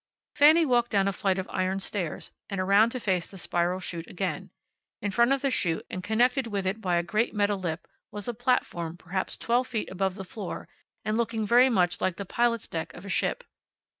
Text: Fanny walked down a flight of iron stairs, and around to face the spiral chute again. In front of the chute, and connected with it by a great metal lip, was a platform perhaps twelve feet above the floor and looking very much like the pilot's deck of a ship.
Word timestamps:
Fanny 0.33 0.65
walked 0.65 0.89
down 0.89 1.07
a 1.07 1.13
flight 1.13 1.37
of 1.37 1.47
iron 1.51 1.79
stairs, 1.79 2.31
and 2.49 2.59
around 2.59 2.89
to 2.89 2.99
face 2.99 3.27
the 3.29 3.37
spiral 3.37 3.79
chute 3.79 4.07
again. 4.07 4.49
In 4.99 5.11
front 5.11 5.31
of 5.31 5.43
the 5.43 5.51
chute, 5.51 5.85
and 5.91 6.03
connected 6.03 6.47
with 6.47 6.65
it 6.65 6.81
by 6.81 6.95
a 6.95 7.03
great 7.03 7.35
metal 7.35 7.59
lip, 7.59 7.87
was 8.09 8.27
a 8.27 8.33
platform 8.33 8.97
perhaps 8.97 9.37
twelve 9.37 9.67
feet 9.67 9.91
above 9.91 10.15
the 10.15 10.25
floor 10.25 10.67
and 11.05 11.19
looking 11.19 11.45
very 11.45 11.69
much 11.69 12.01
like 12.01 12.15
the 12.15 12.25
pilot's 12.25 12.67
deck 12.67 12.91
of 12.95 13.05
a 13.05 13.09
ship. 13.09 13.43